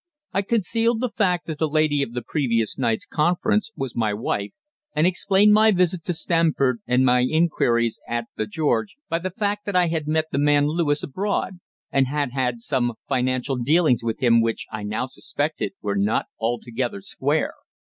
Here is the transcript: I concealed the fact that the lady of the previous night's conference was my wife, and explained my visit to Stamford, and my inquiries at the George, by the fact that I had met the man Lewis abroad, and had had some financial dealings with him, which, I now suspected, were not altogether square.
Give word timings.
I 0.33 0.41
concealed 0.41 0.99
the 0.99 1.11
fact 1.11 1.45
that 1.45 1.59
the 1.59 1.69
lady 1.69 2.01
of 2.01 2.13
the 2.13 2.23
previous 2.23 2.75
night's 2.75 3.05
conference 3.05 3.69
was 3.75 3.95
my 3.95 4.15
wife, 4.15 4.49
and 4.95 5.05
explained 5.05 5.53
my 5.53 5.69
visit 5.69 6.03
to 6.05 6.13
Stamford, 6.15 6.79
and 6.87 7.05
my 7.05 7.19
inquiries 7.21 7.99
at 8.07 8.25
the 8.35 8.47
George, 8.47 8.95
by 9.09 9.19
the 9.19 9.29
fact 9.29 9.67
that 9.67 9.75
I 9.75 9.89
had 9.89 10.07
met 10.07 10.25
the 10.31 10.39
man 10.39 10.65
Lewis 10.65 11.03
abroad, 11.03 11.59
and 11.91 12.07
had 12.07 12.31
had 12.31 12.61
some 12.61 12.93
financial 13.07 13.57
dealings 13.57 14.03
with 14.03 14.23
him, 14.23 14.41
which, 14.41 14.65
I 14.71 14.81
now 14.81 15.05
suspected, 15.05 15.73
were 15.83 15.95
not 15.95 16.25
altogether 16.39 17.01
square. 17.01 17.53